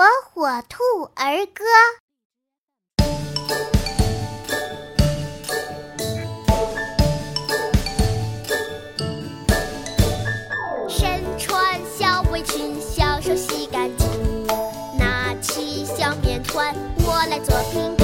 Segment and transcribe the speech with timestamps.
[0.00, 0.82] 火火兔
[1.14, 1.62] 儿歌。
[10.88, 14.08] 身穿小围裙小手洗干净
[14.98, 16.74] 拿起小面团
[17.04, 17.99] 我来做饼